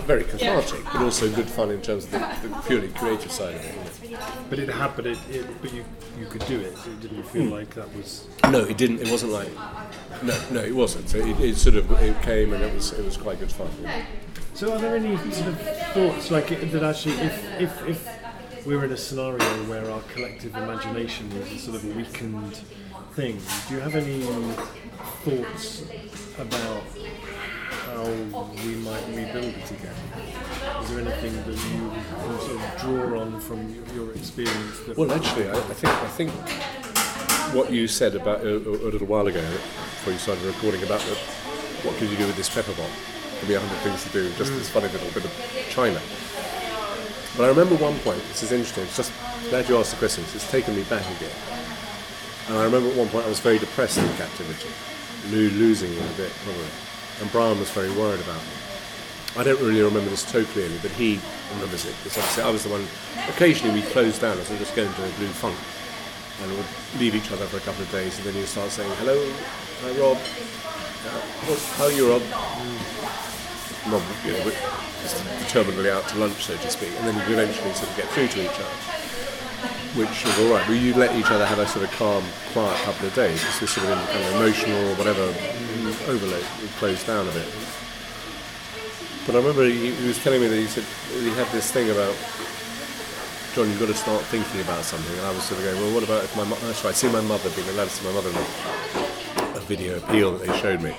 [0.07, 3.65] very cathartic, but also good fun in terms of the, the purely creative side of
[3.65, 3.86] it.
[4.49, 5.85] But it had, but it, it, but you,
[6.19, 6.73] you could do it.
[6.87, 7.53] It didn't feel Hmm.
[7.53, 8.27] like that was.
[8.51, 9.01] No, it didn't.
[9.01, 9.49] It wasn't like
[10.23, 11.09] no, no, it wasn't.
[11.09, 13.69] So it, it sort of it came and it was it was quite good fun.
[14.55, 15.61] So, are there any sort of
[15.93, 20.57] thoughts like it- that actually, if if if we're in a scenario where our collective
[20.57, 22.55] imagination is a sort of weakened
[23.15, 24.23] thing, do you have any
[25.25, 25.83] thoughts
[26.39, 26.83] about
[27.87, 28.05] how
[28.65, 29.95] we might rebuild it again?
[30.87, 34.87] Is there anything that you can sort of draw on from your experience?
[34.97, 36.31] Well, actually, I, I think I think
[37.53, 41.17] what you said about a, a little while ago, before you started recording, about the,
[41.83, 42.89] what could you do with this pepper bomb?
[43.41, 44.31] Could be a hundred things to do.
[44.35, 45.33] Just this funny little bit of
[45.71, 46.01] China.
[47.37, 48.23] But I remember one point.
[48.29, 48.85] This is interesting.
[48.85, 49.13] It's just
[49.51, 50.23] glad you asked the question.
[50.35, 51.35] It's taken me back again.
[52.47, 54.71] And I remember at one point I was very depressed in captivity,
[55.35, 56.71] lo- losing a bit probably.
[57.21, 58.66] And Brian was very worried about me.
[59.37, 61.21] I don't really remember this so clearly, but he
[61.53, 61.95] remembers it.
[62.03, 62.87] Because obviously I was the one.
[63.29, 65.57] Occasionally we closed down as we just go into a blue funk,
[66.41, 66.67] and we would
[66.99, 69.17] leave each other for a couple of days, and then you start saying, "Hello,
[69.83, 70.17] hi Rob.
[70.17, 71.21] Uh,
[71.77, 72.23] how are you, Rob?"
[73.93, 74.51] Rob, you know,
[75.03, 78.09] just determinedly out to lunch, so to speak, and then you eventually sort of get
[78.09, 78.77] through to each other,
[79.95, 80.67] which was all right.
[80.67, 83.45] But you let each other have a sort of calm, quiet couple of days.
[83.45, 85.23] It's this sort of kind of emotional or whatever
[86.11, 86.45] overload.
[86.61, 87.47] We closed down a bit.
[89.27, 90.85] But I remember he, he was telling me that he said
[91.21, 92.15] he had this thing about
[93.57, 95.17] John, you've got to start thinking about something.
[95.17, 96.75] And I was sort of going, well, what about if my mother?
[96.75, 99.97] So I'd seen my mother being allowed to see my mother in a, a video
[99.97, 100.91] appeal that they showed me,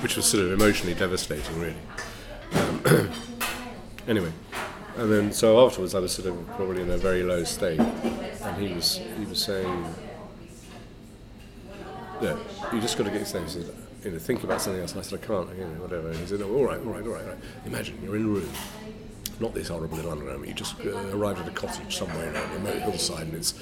[0.00, 1.74] which was sort of emotionally devastating, really.
[2.52, 3.10] Um,
[4.08, 4.32] anyway,
[4.96, 8.56] and then so afterwards, I was sort of probably in a very low state, and
[8.64, 9.94] he was he was saying,
[12.22, 12.38] yeah,
[12.72, 13.83] you just got to get yourself.
[14.04, 14.92] You know, think about something else.
[14.92, 16.08] And I said, I can't, you know, whatever.
[16.08, 17.38] And he said, all right, all right, all right, all right.
[17.64, 18.50] Imagine you're in a room,
[19.40, 20.46] not this horrible little underground.
[20.46, 23.54] You just uh, arrived at a cottage somewhere in a remote hillside, and it's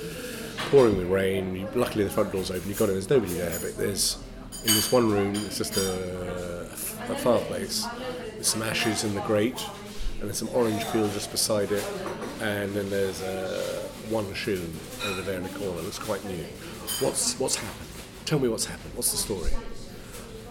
[0.70, 1.54] pouring with rain.
[1.54, 2.68] You, luckily, the front door's open.
[2.68, 2.96] You've got in.
[2.96, 4.18] There's nobody there, but there's
[4.62, 5.32] in this one room.
[5.36, 6.62] It's just a,
[7.08, 7.86] a fireplace.
[8.34, 9.64] There's some ashes in the grate,
[10.18, 11.84] and there's some orange peel just beside it,
[12.40, 14.68] and then there's uh, one shoe
[15.06, 16.44] over there in the corner that's quite new.
[16.98, 17.88] What's what's happened?
[18.24, 18.92] Tell me what's happened.
[18.96, 19.52] What's the story?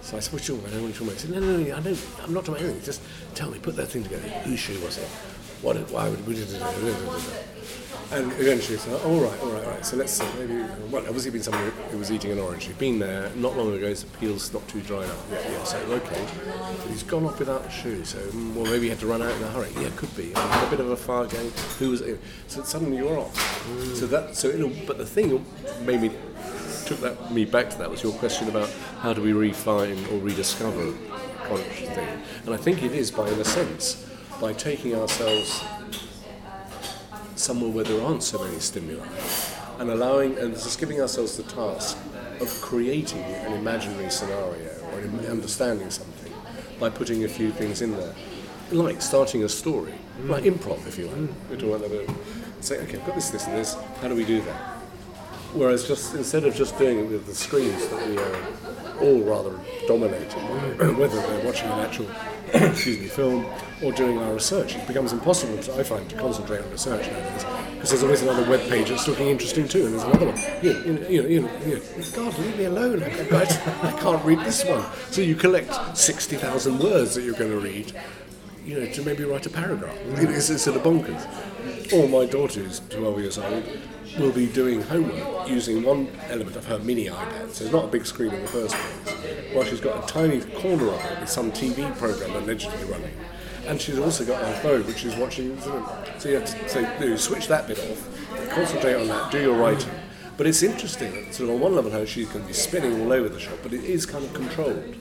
[0.01, 0.77] So I said, what you talking about?
[0.77, 1.13] I don't about.
[1.13, 2.83] He said, no, no, no, I don't, I'm not talking about anything.
[2.83, 3.01] Just
[3.35, 4.27] tell me, put that thing together.
[4.43, 5.07] Whose shoe was it?
[5.61, 6.33] What, why would we
[8.11, 9.85] And eventually he said, all right, all right, all right.
[9.85, 10.25] So let's see.
[10.39, 10.55] Maybe,
[10.89, 12.65] well, obviously been someone who was eating an orange.
[12.65, 15.17] He'd been there not long ago, so peel's not too dry up.
[15.31, 16.25] Yeah, yeah, so okay.
[16.89, 19.33] He's gone off without a shoe, so, mm, well, maybe he had to run out
[19.35, 19.69] in a hurry.
[19.79, 20.33] Yeah, could be.
[20.33, 21.51] And had a bit of a fire going.
[21.77, 22.19] Who was it?
[22.47, 23.37] So suddenly you're off.
[23.95, 25.45] So that, so, but the thing
[25.85, 26.11] made me
[26.91, 30.17] took that me back to that was your question about how do we refine or
[30.17, 30.93] rediscover
[31.45, 34.05] conscious thing, and I think it is by, in a sense,
[34.41, 35.63] by taking ourselves
[37.35, 39.07] somewhere where there aren't so many stimuli,
[39.79, 41.97] and allowing and just giving ourselves the task
[42.41, 44.99] of creating an imaginary scenario or
[45.29, 46.33] understanding something
[46.77, 48.13] by putting a few things in there,
[48.73, 49.93] like starting a story,
[50.25, 51.15] like improv, if you like.
[51.15, 51.33] Mm.
[51.49, 52.15] We're talking about that,
[52.59, 53.75] Say, okay, I've got this, this, and this.
[54.01, 54.70] How do we do that?
[55.53, 58.35] Whereas just instead of just doing it with the screens that we are
[59.01, 60.29] all rather dominated
[60.79, 62.07] by, whether they're watching an actual
[62.53, 63.45] excuse me film
[63.83, 65.57] or doing our research, it becomes impossible.
[65.63, 69.07] To, I find to concentrate on research nowadays because there's always another web page that's
[69.07, 70.37] looking interesting too, and there's another one.
[70.63, 71.81] You know, you know, you know, you
[72.15, 73.03] God, leave me alone!
[73.03, 74.85] I, I, I can't read this one.
[75.09, 77.93] So you collect sixty thousand words that you're going to read.
[78.63, 79.97] You know, to maybe write a paragraph.
[80.05, 81.27] It's, it's sort of bonkers.
[81.93, 83.63] Or my daughter, who's 12 years old,
[84.19, 87.51] will be doing homework using one element of her mini iPad.
[87.51, 89.15] So it's not a big screen in the first place.
[89.53, 93.13] While she's got a tiny corner of it with some TV program allegedly running.
[93.67, 95.59] And she's also got her phone, which she's watching.
[95.61, 99.91] So you have to say, switch that bit off, concentrate on that, do your writing.
[100.37, 103.13] But it's interesting that sort of on one level how she's can be spinning all
[103.13, 104.95] over the shop, but it is kind of controlled.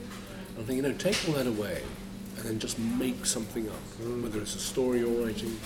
[0.59, 1.81] I think, you know, take all that away
[2.45, 3.75] and just make something up,
[4.21, 5.57] whether it's a story you're writing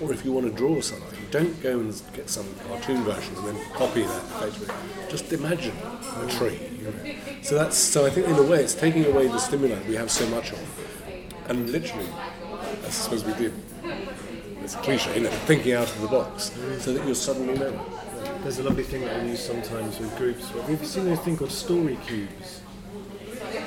[0.00, 1.18] or if you want to draw something.
[1.30, 5.08] Don't go and get some cartoon version and then copy that.
[5.08, 5.76] Just imagine
[6.16, 6.58] a tree.
[6.78, 7.42] You know.
[7.42, 10.10] So that's so I think in a way it's taking away the stimuli we have
[10.10, 10.60] so much of,
[11.48, 12.08] and literally
[12.84, 13.52] I suppose we do.
[14.62, 15.32] It's a cliche, isn't it?
[15.46, 17.72] Thinking out of the box, so that you'll suddenly know.
[18.42, 20.48] There's a lovely thing that I use sometimes with groups.
[20.50, 22.60] Have you seen those thing called story cubes?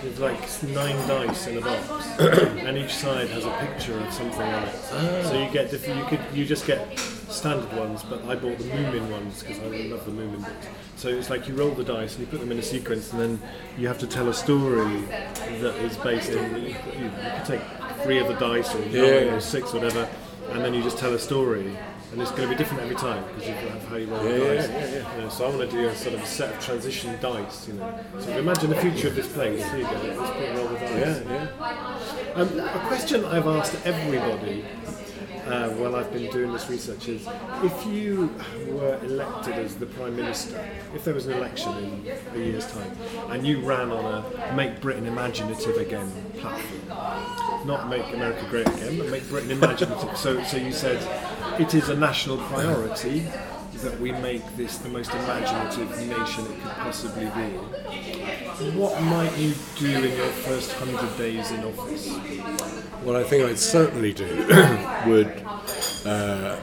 [0.03, 0.39] With like
[0.73, 4.75] nine dice in a box, and each side has a picture of something on it.
[4.91, 5.23] Oh.
[5.23, 5.99] So you get different.
[5.99, 9.63] You could you just get standard ones, but I bought the Moomin ones because I
[9.65, 10.67] really love the Moomin books.
[10.95, 13.19] So it's like you roll the dice and you put them in a sequence, and
[13.21, 13.41] then
[13.77, 15.01] you have to tell a story
[15.61, 16.55] that is based on.
[16.61, 17.61] You, you, you could take
[18.03, 19.35] three of the dice or nine Yeah.
[19.35, 20.07] or six, whatever,
[20.51, 21.75] and then you just tell a story.
[22.13, 24.29] And it's going to be different every time because you have how you roll the
[24.29, 24.69] Yeah, yeah, dice.
[24.69, 25.15] yeah, yeah.
[25.15, 27.67] You know, so I want to do a sort of a set of transition dice.
[27.67, 29.65] You know, so imagine the future of this place.
[29.71, 29.91] Here you go.
[29.91, 31.23] Let's put roll the dice.
[31.25, 32.33] Yeah, yeah.
[32.35, 34.63] Um, a question I've asked everybody
[35.47, 37.27] uh, while I've been doing this research is
[37.63, 38.33] if you
[38.67, 40.63] were elected as the Prime Minister,
[40.95, 42.91] if there was an election in a year's time,
[43.29, 48.99] and you ran on a Make Britain Imaginative Again platform, not Make America Great Again,
[48.99, 50.15] but Make Britain Imaginative.
[50.15, 51.01] so, so you said
[51.59, 53.27] it is a national priority
[53.75, 57.57] that we make this the most imaginative nation it could possibly be.
[58.77, 62.09] What might you do in your first hundred days in office?
[63.03, 64.25] What I think I'd certainly do
[65.07, 65.45] would
[66.05, 66.59] uh,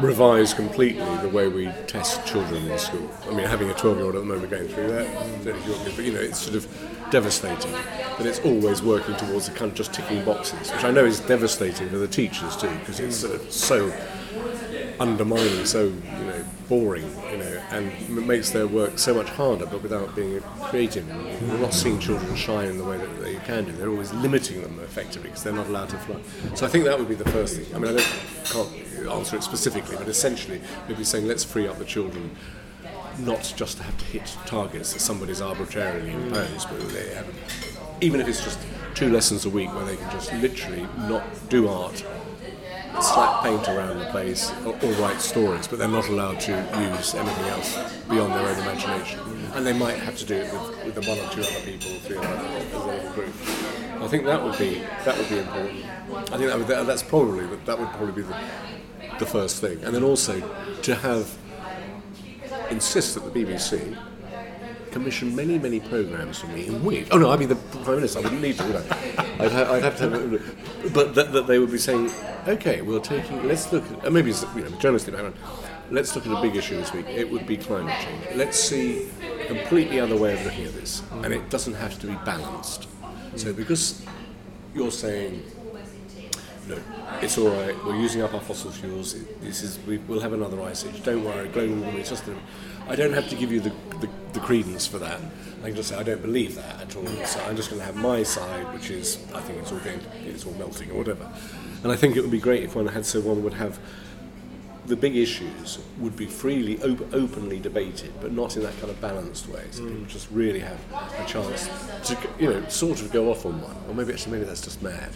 [0.00, 3.10] revise completely the way we test children in school.
[3.28, 6.12] I mean, having a 12 year old at the moment going through that, but you
[6.12, 10.24] know, it's sort of devastating that it's always working towards the kind of just ticking
[10.24, 13.92] boxes, which I know is devastating for the teachers too, because it's sort of so
[14.98, 19.66] undermining, so you know, boring, you know, and m- makes their work so much harder,
[19.66, 21.06] but without being creative.
[21.42, 23.72] We're not seeing children shine in the way that they can do.
[23.72, 26.16] They're always limiting them effectively because they're not allowed to fly.
[26.54, 27.74] So I think that would be the first thing.
[27.74, 28.02] I mean, I
[28.44, 28.72] can't
[29.10, 32.34] answer it specifically, but essentially, we'd be saying let's free up the children.
[33.18, 37.26] Not just to have to hit targets that somebody's arbitrarily imposed, but they have,
[38.00, 38.58] even if it's just
[38.94, 42.04] two lessons a week where they can just literally not do art
[43.00, 47.14] slap paint around the place or, or write stories, but they're not allowed to use
[47.14, 47.76] anything else
[48.08, 49.20] beyond their own imagination.
[49.54, 52.16] And they might have to do it with, with one or two other people, three
[52.16, 53.34] other as a group.
[54.02, 55.84] I think that would be that would be important.
[56.32, 58.36] I think that would, that, that's probably that would probably be the,
[59.18, 60.40] the first thing, and then also
[60.82, 61.34] to have
[62.70, 63.96] insist that the BBC
[64.90, 68.20] commission many, many programs for me in which, oh no, I mean the Prime Minister,
[68.20, 68.80] I wouldn't need to, would I?
[69.38, 72.10] I'd, ha- I'd have to have, but that, that they would be saying,
[72.48, 75.32] okay, we're taking, let's look at, uh, maybe it's, you know,
[75.90, 78.36] let's look at a big issue this week, it would be climate change.
[78.36, 79.08] Let's see
[79.42, 82.88] a completely other way of looking at this, and it doesn't have to be balanced.
[83.36, 84.02] So because
[84.74, 85.42] you're saying,
[86.68, 86.78] no,
[87.22, 87.74] it's all right.
[87.84, 89.14] We're using up our fossil fuels.
[89.14, 91.02] It- This is we, we'll have another ice age.
[91.04, 92.00] Don't worry, global warming.
[92.00, 92.24] It's just
[92.88, 95.20] I don't have to give you the, the, the credence for that.
[95.62, 97.06] I can just say I don't believe that at all.
[97.24, 100.00] So I'm just going to have my side, which is I think it's all going,
[100.24, 101.28] it's all melting or whatever.
[101.82, 103.78] And I think it would be great if one had so one would have
[104.86, 109.00] the big issues would be freely, op- openly debated, but not in that kind of
[109.00, 109.62] balanced way.
[109.70, 110.78] So people just really have
[111.18, 111.68] a chance
[112.04, 113.76] to, you know, sort of go off on one.
[113.88, 115.10] Or maybe actually, maybe that's just mad.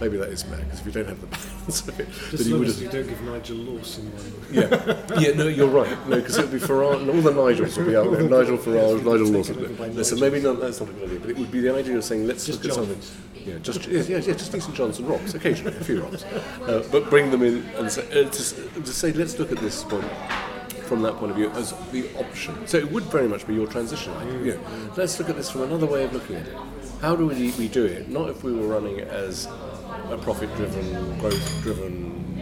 [0.00, 2.48] Maybe that is mad because if you don't have the balance of it, Just then
[2.52, 4.32] you would as you don't give Nigel Lawson one.
[4.52, 5.32] Yeah, yeah.
[5.34, 5.88] No, you're right.
[6.08, 8.22] No, because it would be Farage, and all the Nigels would be out there.
[8.22, 9.74] Nigel Farage, Nigel Lawson.
[9.76, 11.96] by Listen, maybe not, that's not a good idea, but it would be the idea
[11.96, 12.88] of saying let's Just look at Johns.
[13.06, 13.22] something.
[13.46, 17.08] Yeah, just yeah, yeah, yeah, just decent Johnson rocks occasionally, a few rocks, uh, but
[17.08, 18.54] bring them in and say, uh, to, s-
[18.86, 20.10] to say let's look at this point
[20.86, 22.66] from that point of view as the option.
[22.66, 24.12] So it would very much be your transition.
[24.96, 26.56] Let's look at this from another way of looking at it.
[27.00, 28.08] How do we, we do it?
[28.08, 29.46] Not if we were running it as
[30.08, 32.40] a profit-driven, growth-driven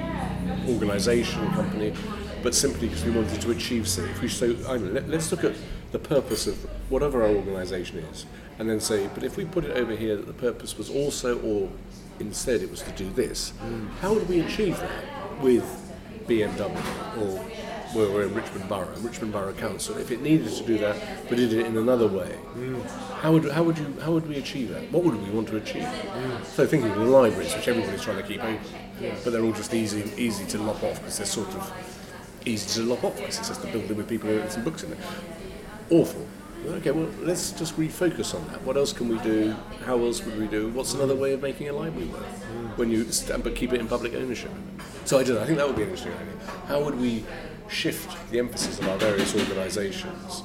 [0.68, 1.94] organisation company,
[2.42, 4.12] but simply because we wanted to achieve something.
[4.12, 5.54] If we so, I mean, let, let's look at
[5.92, 6.56] the purpose of
[6.90, 8.26] whatever our organisation is,
[8.58, 11.40] and then say, but if we put it over here that the purpose was also,
[11.40, 11.70] or
[12.20, 13.54] instead it was to do this,
[14.00, 15.83] how would we achieve that with
[16.26, 17.44] BMW or
[17.94, 19.96] we're in Richmond Borough, Richmond Borough Council?
[19.98, 20.96] If it needed to do that,
[21.28, 22.84] but did it in another way, mm.
[23.20, 24.90] how would how would you how would we achieve that?
[24.90, 25.82] What would we want to achieve?
[25.82, 26.44] Mm.
[26.44, 28.58] So thinking of the libraries, which everybody's trying to keep open,
[29.22, 31.72] but they're all just easy easy to lop off because they're sort of
[32.44, 34.92] easy to lop off because it's just a building with people with some books in
[34.92, 34.98] it.
[35.90, 36.26] Awful.
[36.66, 38.62] Okay, well, let's just refocus on that.
[38.62, 39.54] What else can we do?
[39.84, 40.70] How else would we do?
[40.70, 42.22] What's another way of making a library work?
[42.22, 42.78] Mm.
[42.78, 43.04] When you
[43.42, 44.50] but keep it in public ownership.
[45.04, 45.42] So I don't know.
[45.42, 46.34] I think that would be an interesting idea.
[46.66, 47.24] How would we
[47.68, 50.42] shift the emphasis of our various organisations,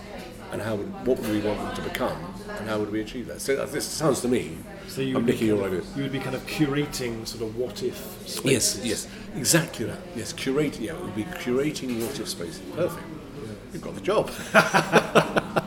[0.51, 2.17] and how would what would we want them to become,
[2.57, 3.41] and how would we achieve that?
[3.41, 4.57] So uh, this sounds to me.
[4.87, 5.95] So you I'm nicking kind your of- ideas.
[5.95, 7.95] You would be kind of curating sort of what if
[8.27, 8.85] spaces.
[8.85, 9.07] Yes, yes,
[9.37, 9.99] exactly that.
[10.15, 10.81] Yes, curating.
[10.81, 12.59] Yeah, it would be curating what if spaces.
[12.75, 13.05] Perfect.
[13.73, 14.31] You've got the job.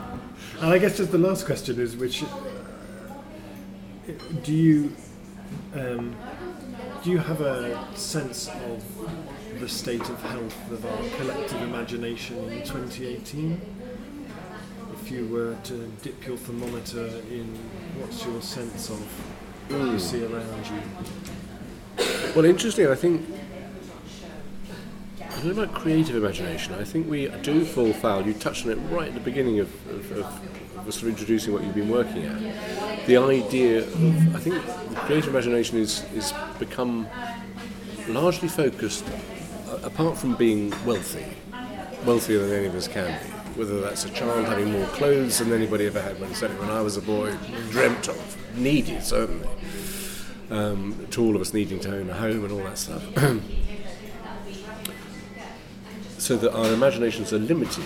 [0.63, 2.27] And I guess just the last question is, which uh,
[4.45, 4.93] do you
[5.75, 6.15] Um,
[7.03, 12.63] do you have a sense of the state of health of our collective imagination in
[12.63, 13.61] 2018?
[14.93, 17.59] If you were to dip your thermometer in,
[17.99, 19.01] what's your sense of
[19.69, 22.05] what you see around you?
[22.37, 22.87] Well, interesting.
[22.87, 23.42] I think.
[25.45, 26.73] About creative imagination.
[26.75, 28.25] I think we do fall foul.
[28.25, 31.65] You touched on it right at the beginning of, of, of, sort of introducing what
[31.65, 33.07] you've been working at.
[33.07, 34.65] The idea of, I think,
[35.01, 37.09] creative imagination is is become
[38.09, 39.05] largely focused,
[39.83, 41.27] apart from being wealthy,
[42.07, 43.29] wealthier than any of us can be.
[43.59, 46.83] Whether that's a child having more clothes than anybody ever had when, certainly when I
[46.83, 47.35] was a boy,
[47.71, 49.49] dreamt of, needed certainly
[50.51, 53.03] um, to all of us needing to own a home and all that stuff.
[56.23, 57.85] so that our imaginations are limited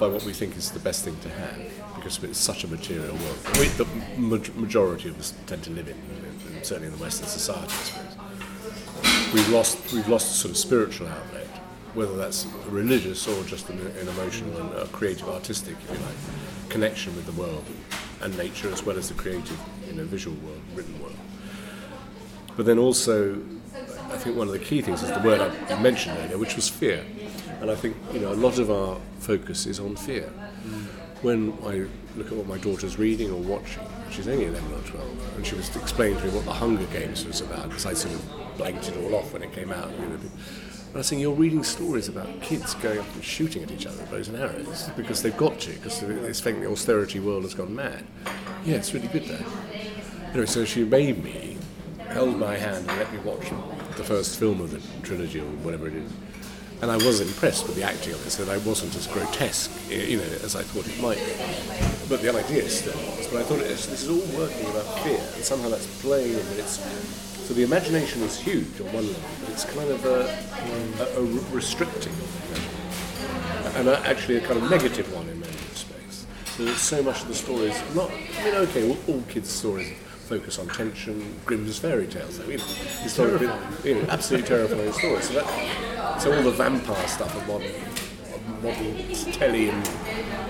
[0.00, 1.56] by what we think is the best thing to have,
[1.94, 3.38] because it's such a material world.
[3.56, 5.96] We, the ma- majority of us tend to live in,
[6.64, 7.72] certainly in the Western society.
[9.32, 11.46] We've lost, we've lost a sort of spiritual outlet,
[11.94, 17.14] whether that's religious or just an, an emotional and creative, artistic, if you like, connection
[17.14, 17.64] with the world
[18.22, 19.56] and nature, as well as the creative,
[19.86, 21.14] you know, visual world, written world.
[22.56, 23.40] But then also,
[24.10, 26.68] I think one of the key things is the word I mentioned earlier, which was
[26.68, 27.04] fear.
[27.60, 30.30] And I think you know a lot of our focus is on fear.
[31.22, 31.86] When I
[32.16, 35.56] look at what my daughter's reading or watching, she's only 11 or 12, and she
[35.56, 38.88] was explaining to me what the Hunger Games was about, because I sort of blanked
[38.88, 39.90] it all off when it came out.
[39.90, 40.14] You know.
[40.14, 43.84] And I was saying, you're reading stories about kids going up and shooting at each
[43.84, 47.42] other with bows and arrows because they've got to, because it's think the austerity world
[47.42, 48.04] has gone mad.
[48.64, 49.44] Yeah, it's really good there.
[50.30, 51.58] Anyway, so she made me,
[52.08, 53.50] held my hand, and let me watch
[53.96, 56.10] the first film of the trilogy or whatever it is.
[56.80, 59.70] And I was impressed with the acting of it, so that I wasn't as grotesque,
[59.90, 61.32] you know, as I thought it might be.
[62.08, 62.94] But the idea is still.
[63.32, 66.78] But I thought this is all working about fear, and somehow that's playing, and it's
[67.48, 70.28] so the imagination is huge on one level, but it's kind of a,
[71.00, 72.12] a, a restricting,
[73.74, 76.26] and a, actually a kind of negative one in many respects.
[76.56, 79.94] So there's so much of the stories, not, I mean, okay, all, all kids' stories
[80.28, 82.64] focus on tension, Grimm's fairy tales, you know,
[83.02, 83.48] historically,
[83.82, 85.28] you know, absolutely terrifying stories.
[85.28, 87.70] So, that, so all the vampire stuff of modern,
[88.34, 89.88] of modern telly and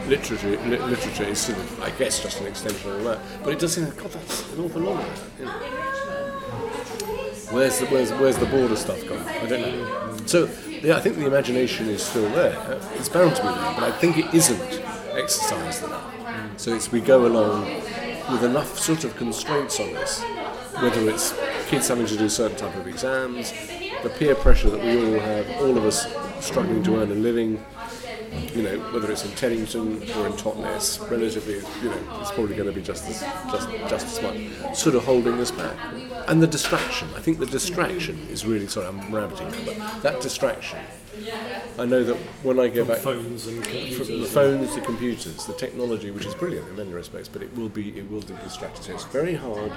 [0.09, 3.21] literature, li- literature is sort of, I guess, just an extension of all that.
[3.45, 5.41] But it does seem, God, that's an awful lot of that.
[5.41, 5.53] You know.
[7.51, 9.21] Where's the, where's, where's the border stuff gone?
[9.21, 10.17] I don't know.
[10.27, 10.51] So,
[10.83, 12.81] yeah, I think the imagination is still there.
[12.95, 16.15] It's bound to be there, but I think it isn't exercised enough.
[16.57, 17.65] So it's we go along
[18.31, 20.23] with enough sort of constraints on us,
[20.81, 21.35] whether it's
[21.69, 23.53] kids having to do certain type of exams,
[24.03, 26.07] the peer pressure that we all have, all of us
[26.45, 27.65] struggling to earn a living,
[28.55, 32.69] you know, whether it's in Teddington or in Totnes, relatively, you know, it's probably going
[32.69, 33.21] to be just as
[33.51, 35.77] just just as much, sort of holding us back.
[36.29, 40.79] And the distraction, I think the distraction is really sorry, I'm rabbiting, but that distraction.
[41.79, 45.53] I know that when I go back Phones and from the phones the computers, the
[45.55, 48.87] technology, which is brilliant in many respects, but it will be it will distract us.
[48.87, 49.73] So it's very hard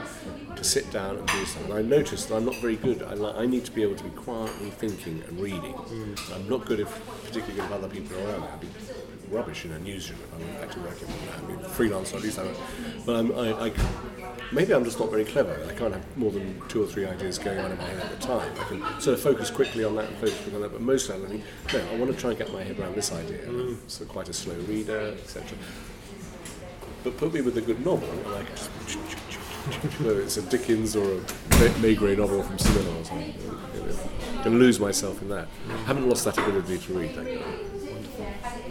[0.55, 1.71] to sit down and do something.
[1.73, 3.03] I noticed that I'm not very good.
[3.03, 5.73] I, li- I need to be able to be quietly thinking and reading.
[5.73, 6.35] Mm.
[6.35, 6.89] I'm not good if
[7.25, 8.43] particularly good if other people are around.
[8.43, 8.67] I'd be
[9.31, 11.39] rubbish in a newsroom if I'm actually working on that.
[11.39, 12.47] I mean, freelance at least I
[13.05, 13.73] But I'm, I, I,
[14.51, 15.57] maybe I'm just not very clever.
[15.67, 18.19] I can't have more than two or three ideas going on in my head at
[18.19, 18.51] the time.
[18.59, 20.73] I can sort of focus quickly on that and focus quickly on that.
[20.73, 22.63] But most of the time, I think, no, I want to try and get my
[22.63, 23.47] head around this idea.
[23.47, 23.89] I'm mm.
[23.89, 25.57] sort of quite a slow reader, etc.
[27.03, 28.69] But put me with a good novel, and I can just
[30.01, 31.17] whether it's a Dickens or a
[31.59, 33.33] May- Maigret novel from Simenon or something.
[34.39, 35.47] I can lose myself in that.
[35.69, 38.70] I haven't lost that ability to read, thank God.